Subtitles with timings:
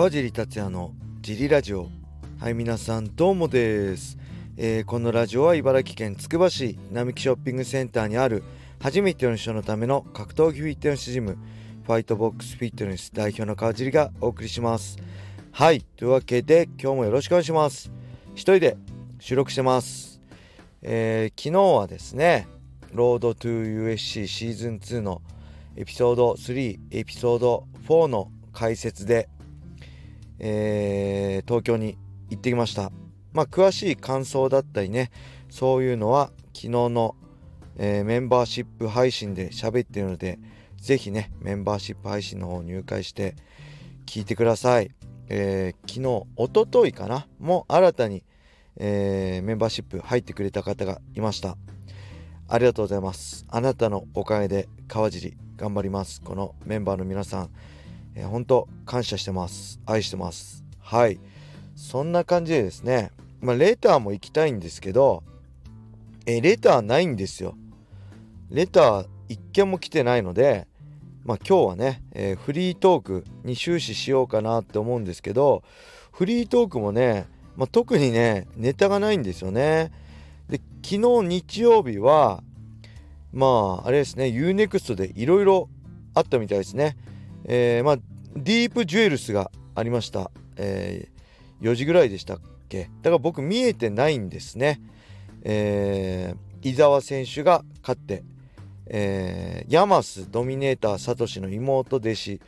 [0.00, 1.90] 川尻達也のジリラジオ。
[2.38, 4.16] はい皆さんどうもです、
[4.56, 8.42] えー、このラジオは茨城県つくば市並木ショッピングセンターにある
[8.80, 11.36] 初めての人のための格闘技フィットネスジム
[11.84, 14.96] ファイトボックスフィットネス代表の川尻がお送りします。
[15.52, 17.92] はいというわけで今日もよろしくお願いします。
[18.32, 18.78] 一人で
[19.18, 20.22] 収録してます、
[20.80, 22.48] えー、昨日はですね
[22.94, 25.20] ロードトゥ USC シーズン2の
[25.76, 29.28] エピソード3エピソード4の解説で、
[30.40, 31.98] えー、東京に
[32.30, 32.90] 行ってきました。
[33.32, 35.10] まあ詳しい感想だったりね
[35.50, 37.14] そういうのは昨日の、
[37.76, 40.38] えー、メンバーシップ配信で喋ってるので
[40.78, 43.36] 是非ねメンバーシップ配信の方入会して
[44.06, 44.90] 聞いてください、
[45.28, 47.28] えー、昨日おとといかな？
[47.38, 48.24] も新たに、
[48.76, 51.56] えー、メンバーシップ入ってくれた方がいました。
[52.48, 53.46] ありがとうございます。
[53.48, 56.20] あなたのおかげで川尻頑張ります。
[56.20, 57.50] このメンバーの皆さん。
[58.14, 59.80] えー、本当感謝してます。
[59.86, 60.64] 愛してます。
[60.80, 61.18] はい。
[61.76, 63.12] そんな感じでですね。
[63.40, 65.22] まあレターも行きたいんですけど
[66.26, 67.56] えー、レターないんですよ。
[68.50, 70.66] レター一件も来てないので
[71.24, 75.62] まあ今日はね、えー、フリートークに終始しようかなって思うんですけど
[76.12, 79.92] フリートークもね、まあ、特にねネタがないんですよね。
[80.48, 82.42] で昨日日曜日は
[83.32, 85.68] まああれですね UNEXT でいろいろ
[86.14, 86.96] あったみたいですね。
[87.44, 87.96] えー、まあ
[88.36, 92.90] ディープジュエルスがありました、えー、4時ぐらいでしたっけ？
[93.02, 94.80] だから僕見えてないんですね、
[95.42, 98.22] えー、伊沢選手が勝って、
[98.86, 102.40] えー、ヤマスドミネーターサトシの妹弟子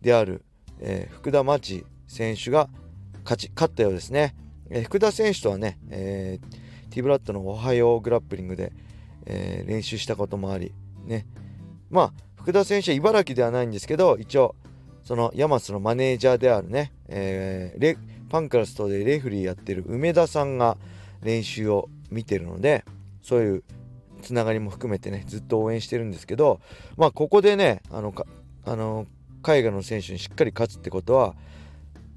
[0.00, 0.44] である、
[0.80, 2.68] えー、福田真知選手が
[3.24, 4.34] 勝ち勝ったようですね、
[4.70, 8.72] えー、福田選手とはね、えー、ティブラッドのおはようグラップリングで、
[9.26, 10.72] え、練習したこともあり
[11.04, 11.26] ね。
[11.90, 14.54] まあ福田選手は茨城ではないんですけど一応
[15.04, 17.96] そのヤマスのマネージャーであるね、えー、レ
[18.28, 20.76] パンクラストでレフリーやってる梅田さんが
[21.22, 22.84] 練習を見てるので
[23.22, 23.64] そういう
[24.22, 26.60] つながりも含めてねずっと応援してるんですけど
[26.96, 28.14] まあここでねあの
[28.64, 29.06] あの
[29.42, 31.34] 海外の選手にしっかり勝つってことは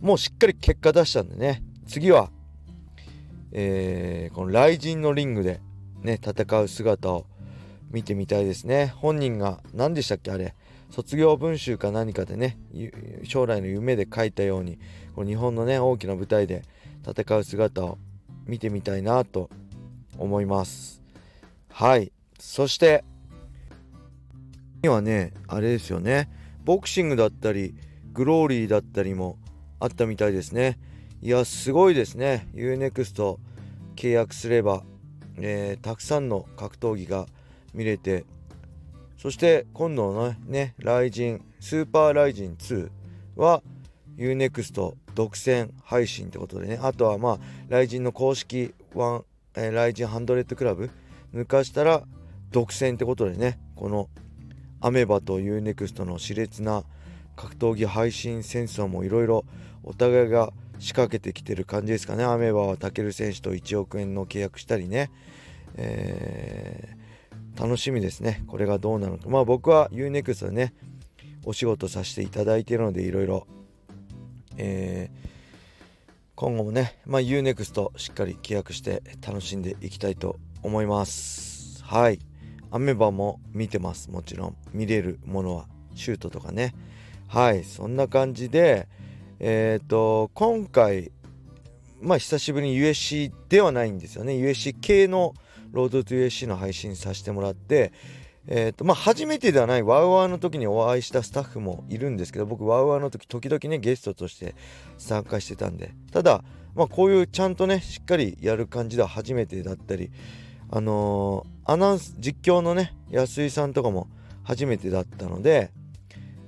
[0.02, 2.30] もうしっかり結果出したんでね次は、
[3.52, 5.62] えー、この雷神のリングで
[6.02, 7.26] ね戦う姿を
[7.92, 8.94] 見てみたいですね。
[8.98, 10.32] 本人が何でしたっけ？
[10.32, 10.56] あれ。
[10.90, 12.58] 卒業文集か何かでね
[13.24, 14.78] 将来の夢で書いたように
[15.16, 16.64] この日本のね大きな舞台で
[17.08, 17.98] 戦う姿を
[18.46, 19.50] 見てみたいなと
[20.18, 21.02] 思います。
[21.70, 22.12] はい。
[22.38, 23.06] そして
[24.84, 26.30] 今はねあれですよね。
[26.66, 27.74] ボクシングだったり
[28.12, 29.38] グローリーだったりも
[29.80, 30.78] あったみたいですね。
[31.22, 32.50] いやすごいですね。
[32.54, 33.38] UNEXT
[33.96, 34.84] 契約すれば、
[35.38, 37.28] えー、たくさんの格闘技が
[37.74, 38.26] 見れて
[39.22, 42.90] そして今度のね、ライジン、スーパーライジン2
[43.36, 43.62] は
[44.18, 47.40] UNEXT 独占配信ってことでね、あとはまあ、
[47.70, 50.90] ライジンの公式ワン、えー、ライジン100クラブ
[51.36, 52.02] 抜かしたら
[52.50, 54.10] 独占ってことでね、この
[54.80, 56.84] アメバと UNEXT の熾烈な
[57.36, 59.46] 格闘技配信戦争もいろいろ
[59.84, 62.24] お互いが仕掛けてきてる感じですかね。
[62.24, 65.12] アメバはタケル選手と1億円の契約したりね、
[65.76, 67.01] えー
[67.60, 68.44] 楽しみですね。
[68.48, 69.30] これがどうなのか。
[69.30, 70.74] まあ僕は UNEXT でね
[71.44, 73.48] お仕事させていただいているのでいろいろ。
[74.58, 75.30] えー、
[76.36, 81.84] 今後もね、まあ、UNEXT しっかり契約して楽しんでいきたいと思います。
[81.84, 82.20] はい。
[82.70, 84.12] アメバも見てます。
[84.12, 84.56] もちろん。
[84.74, 85.68] 見れるものは。
[85.96, 86.74] シュートとかね。
[87.28, 87.64] はい。
[87.64, 88.88] そんな感じで
[89.40, 91.12] えっ、ー、と今回
[92.00, 94.34] まあ久しぶりに USC ではないんですよね。
[94.34, 95.34] USC 系の
[95.72, 97.92] ロードトゥ USC の配信させてもらって、
[98.48, 104.56] えーとまあ、初めてではないワウワウの時にお会いしたスタッフもいるんですけど僕ワウワウの時時々ねゲストとして
[104.98, 105.94] 参加してたんで。
[106.12, 106.44] ただ、
[106.76, 110.12] まあ、こういうちゃんとねしっかりやる感じでは初めてだったり
[110.70, 114.08] あのー、アナウンス実況のね安井さんとかも
[114.44, 115.72] 初めてだったので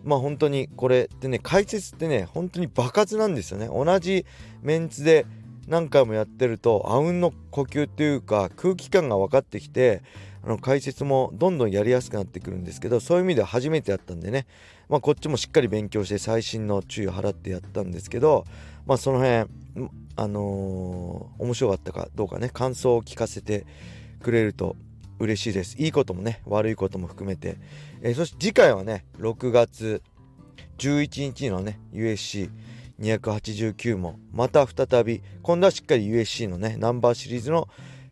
[0.04, 3.68] まあ本当にこれってね解説ってね本当に爆発なんですよね。
[3.68, 4.26] 同じ
[4.62, 5.26] メンツで
[5.68, 10.02] 何回もやってるとあうんの呼吸っていうか空気感が分かってきて
[10.44, 14.46] あの解説もどんどんやりやすくなってくるんですけどそういう意味では初めてやったんでね、
[14.90, 18.44] まあ、こっちもしっかり勉強して最新の注意を払ってやったんですけど、
[18.86, 19.50] まあ、その辺
[20.16, 23.66] あのー、面白かったかどうかね感想を聞かせて
[24.22, 24.76] くれると
[25.20, 25.78] 嬉しいです。
[25.78, 27.58] いいこともね悪いことも含めて、
[28.02, 30.04] えー、そして次回はね6月
[30.78, 32.50] 11日のね USC
[33.04, 37.68] 289もまた再び今度はしっかり USC のねナンバーシリーズの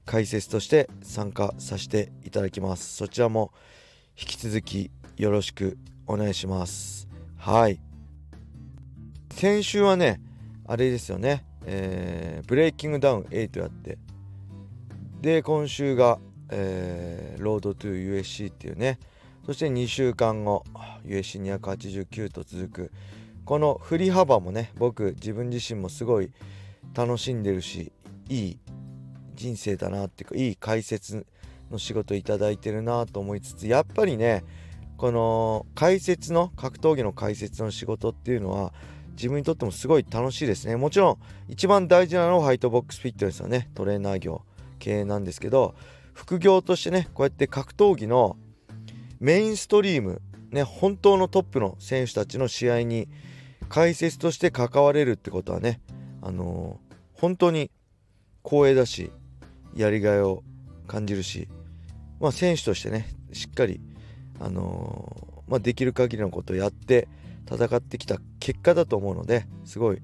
[0.06, 2.96] 解説として参加させていただきます。
[2.96, 3.54] そちらも
[4.20, 5.78] 引き続きよろしく
[6.08, 7.08] お願いします。
[7.38, 7.80] はい。
[9.34, 10.20] 先週はね
[10.68, 13.98] あれですよね、えー、ブレイキングダウン8やって。
[15.22, 19.00] で今週が、えー、ロードトゥ USC っていうね。
[19.46, 20.64] そして2週間後
[21.06, 22.92] USC289 と続く
[23.46, 26.32] この振り幅もね僕自分自身もすごい
[26.94, 27.92] 楽しんでるし
[28.30, 28.60] いい
[29.36, 31.26] 人生だなっていうかいい解説
[31.72, 34.44] の仕事いただいてるなと思いつつやっぱりね
[34.98, 38.74] この解説の格闘技の解説の仕事っていうのは
[39.14, 40.76] 自分にとってもすごい楽しいですね。
[40.76, 41.18] もちろん
[41.48, 44.44] 一番大事なのはファイトボックスフィットネスのねトレーナー業
[44.80, 45.76] 経営なんですけど
[46.14, 48.38] 副業としてねこうやって格闘技の
[49.20, 50.22] メインストリーム
[50.52, 53.08] ね本当のトップの選手たちの試合に
[53.72, 55.80] 解説として関われるってことはね
[56.22, 57.72] あのー、本当に
[58.44, 59.12] 光栄だし
[59.74, 60.44] やりがいを
[60.88, 61.48] 感じるし
[62.20, 63.80] まあ選手としてねしっかり
[64.42, 67.08] あのー、まあ、できる限りのことをやって
[67.50, 70.02] 戦ってきた結果だと思うのですごい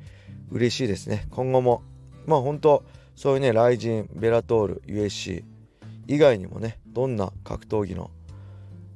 [0.50, 1.28] 嬉しいですね。
[1.30, 1.84] 今後も
[2.26, 2.86] まあ本当
[3.18, 5.44] そういうねライジンベラトール USC
[6.08, 8.12] 以外にもねどんな格闘技の、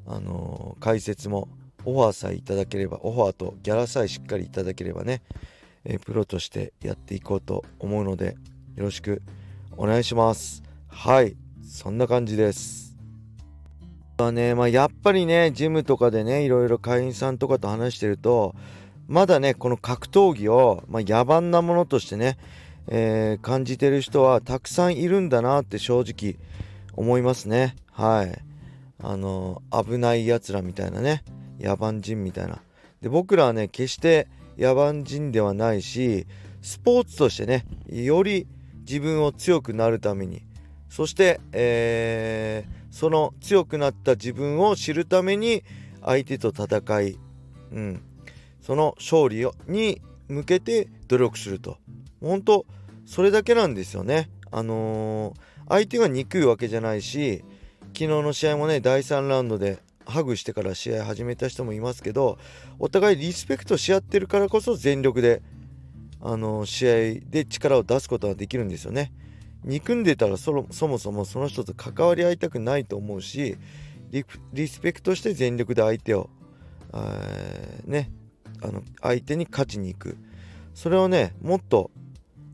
[0.08, 1.50] あのー、解説も
[1.86, 5.22] オファーさえいただければオファーとギャラさえしっかりいただければね、
[5.86, 8.36] え、プロとしてやっていこうと思うので
[8.76, 9.22] よろしく
[9.78, 10.64] お願いします。
[10.88, 12.98] はいそんな感じです。
[14.18, 18.54] はねまあ、やっぱりねジムとかでねいろいろ会員さんとかと話してると
[19.08, 22.38] まだねこの格闘技を、まあ、野蛮なものとしてね、
[22.88, 26.38] えー、感じてる人はたくさんいるんだなって正直
[26.94, 27.76] 思いますね。
[27.92, 28.42] はい。
[29.04, 31.24] あの危ないやつらみたいなね。
[31.62, 32.62] 野蛮人みたいな。
[33.02, 34.28] で僕らはね決して
[34.58, 36.28] 野蛮人ではないし
[36.62, 38.48] スポーツとしてねより
[38.80, 40.44] 自分を強くなるために。
[40.90, 45.64] そして、えー、その強くなった自分を知るために
[46.04, 47.18] 相手と戦い、
[47.72, 48.02] うん、
[48.62, 51.78] その勝利に向けて努力すると。
[52.20, 52.66] 本当
[53.06, 54.30] それだけなんですよね。
[54.52, 55.34] あのー、
[55.70, 57.44] 相手が憎いわけじゃないし
[57.94, 59.80] 昨日の試合もね第3ラウンドで
[60.12, 62.38] ハグしてから試合始めた人もいますけど
[62.78, 65.42] お互いリスペクトし合ってるからこそ全力で
[66.22, 66.92] あの試合
[67.28, 69.12] で力を出すことができるんですよね。
[69.64, 73.58] 憎んでたらそもそもその人と関わり合いたくないと思うし
[74.54, 76.30] リスペクトして全力で相手を
[77.86, 78.12] ね
[78.62, 80.18] あの相手に勝ちに行く
[80.74, 81.92] それをねもっと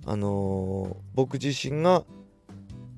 [0.06, 2.06] あのー、僕自身が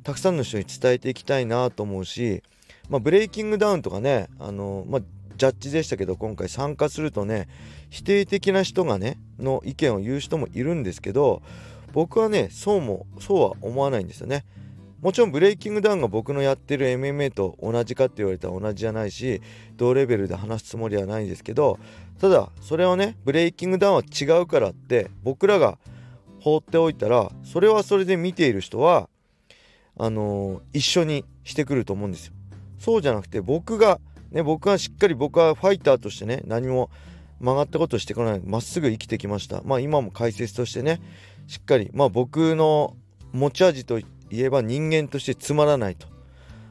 [0.04, 2.44] たくさんの人に伝えていきたいなと思うし、
[2.90, 5.02] まあ、ブレイキングダウンとかね、あの、まあ、
[5.40, 7.48] ジャッジでしたけど今回参加するとね
[7.90, 11.42] 否定的な人がねの意見を言う人もいるんですけど
[11.94, 14.46] 僕はねそうもそうは思わないんですよね。
[15.02, 19.42] もちろんブレイキングダウンが僕のやってる MMA と同じかって言われたら同じじゃないし
[19.78, 21.80] 同レベルで話すつもりはないんですけど
[22.20, 25.78] ただそれをねブレイキングダウンは違うからって僕らが
[26.42, 29.08] 放っておいたらそれはそれで見ている人は
[29.98, 32.34] あのー、一緒にしてくると思うんですよ。
[32.80, 34.00] そうじゃなくて僕が
[34.32, 36.90] ね僕はしっかり僕はファイターとしてね何も
[37.40, 38.42] 曲がったことしてこない。
[38.44, 39.62] まっすぐ生きてきました。
[39.64, 41.00] まあ今も解説としてね
[41.48, 42.96] しっかりまあ僕の
[43.32, 46.08] 持ち味といえば人間としてつまらないと、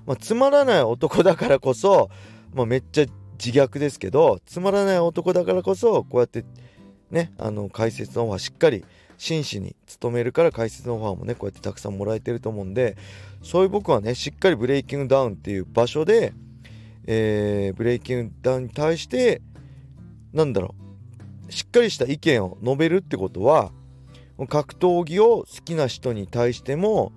[0.06, 2.10] まあ、つまらない男だからこそ、
[2.52, 3.06] まあ、めっちゃ
[3.42, 6.44] 自虐ですけどつまらない男だからこそこうやって
[7.10, 8.84] ねあの解説の方はしっかり
[9.18, 12.96] 真摯に努めるから解説のオファーもねこうやってたくさんもらえてると思うんで
[13.42, 16.32] そういう僕はねしっかりブレイキングダウンっていう場所で、
[17.06, 19.42] えー、ブレイキングダウンに対して
[20.32, 20.74] なんだろ
[21.48, 23.72] うしっかりした意見を述べるってことは
[24.48, 27.12] 格闘技を好きな人に対しても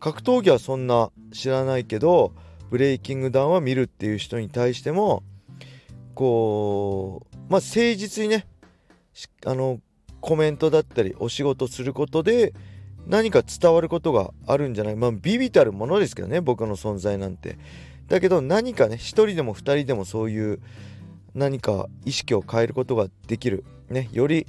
[0.00, 2.34] 格闘技はそんな知らないけど
[2.70, 5.22] ブレイキングダウンは見るっていう人に対しても
[6.14, 7.62] こうまあ誠
[7.94, 8.46] 実にね
[9.46, 9.78] あの
[10.24, 12.54] コメントだったりお仕事することで
[13.06, 14.96] 何か伝わることがあるんじゃない？
[14.96, 17.58] まあビビたるものですけどね僕の存在なんて。
[18.08, 20.60] だけど何かね一人でも二人でもそういう
[21.34, 24.46] 何か意識を変えることができる、ね、より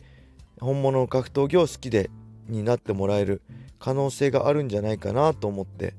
[0.62, 2.10] 本物の格闘技を好きで
[2.48, 3.41] になってもらえる。
[3.77, 5.94] 可能性があるんじゃないかなと思って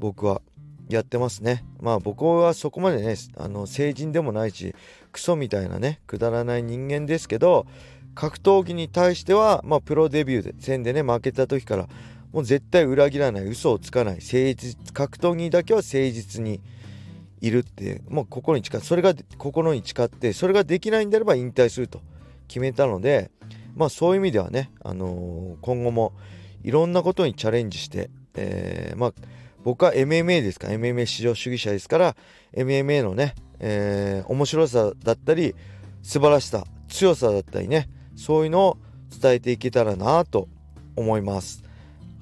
[0.00, 0.42] 僕は
[0.88, 1.64] やってますね。
[1.80, 4.74] まあ僕はそこまでねあの成人でもないし
[5.12, 7.66] クソみたいなねくだらない人間ですけど
[8.14, 11.88] 格闘技に対しては、まあ、プロデビューで戦でね負けた時から
[12.32, 16.60] もう絶対裏切らない嘘をつかない誠実格闘技だけは誠実に
[17.40, 22.00] いるってもう心に誓ってそれが心に誓ってそれができないんであれば引退すると
[22.48, 23.30] 決めたので
[23.76, 26.12] まあそういう意味ではね、あのー、今後も
[26.62, 29.12] いろんなことにチャレンジして、えー、まあ
[29.62, 32.16] 僕は MMA ですから MMA 至上主義者ですから
[32.56, 35.54] MMA のね、えー、面白さだったり
[36.02, 38.78] 素晴らしさ強さだったりねそういうのを
[39.20, 40.48] 伝えていけたらなと
[40.96, 41.64] 思います。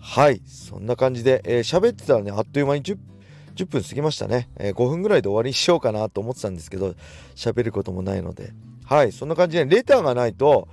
[0.00, 0.42] はい。
[0.46, 2.98] そんな感じで喋、えー、ってたらねあっという間に 10,
[3.54, 6.94] 10分過ぎましたね、えー、5分ぐらいで終わりにしようかなと思ってたんですけど
[7.36, 8.52] 喋ることもないので。
[8.84, 9.12] はい。
[9.12, 10.68] そんな感じでレターがないと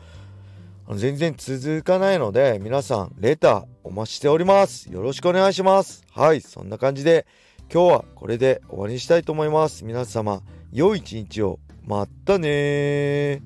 [0.95, 4.91] 全然続かないので皆さんレターお待ちしております。
[4.91, 6.03] よろしくお願いします。
[6.11, 6.41] はい。
[6.41, 7.27] そんな感じで
[7.71, 9.85] 今日はこれで終わりにしたいと思います。
[9.85, 11.59] 皆様良い一日を。
[11.85, 13.41] またね